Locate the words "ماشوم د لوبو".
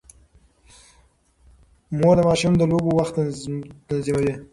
2.29-2.89